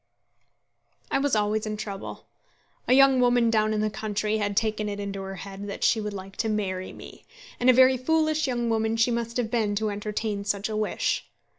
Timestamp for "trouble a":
1.77-2.93